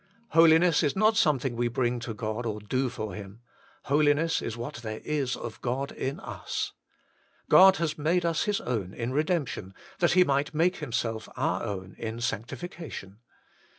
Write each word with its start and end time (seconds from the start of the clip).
Holiness 0.29 0.81
is 0.81 0.95
not 0.95 1.15
something 1.15 1.55
we 1.55 1.67
bring 1.67 1.99
to 1.99 2.15
God 2.15 2.43
or 2.43 2.59
do 2.59 2.89
for 2.89 3.13
Him. 3.13 3.41
Holiness 3.83 4.41
is 4.41 4.57
what 4.57 4.77
there 4.77 4.99
is 5.03 5.35
of 5.35 5.61
God 5.61 5.91
in 5.91 6.19
us. 6.21 6.73
God 7.49 7.75
has 7.77 7.99
made 7.99 8.25
us 8.25 8.45
His 8.45 8.59
own 8.61 8.95
in 8.95 9.13
redemption, 9.13 9.75
that 9.99 10.13
He 10.13 10.23
might 10.23 10.55
make 10.55 10.77
Himself 10.77 11.29
our 11.37 11.61
own 11.61 11.93
in 11.99 12.19
sanctification. 12.19 13.19